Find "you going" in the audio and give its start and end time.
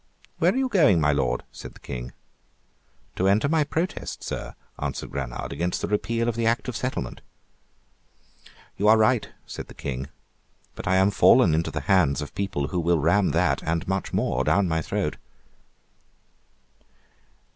0.57-0.99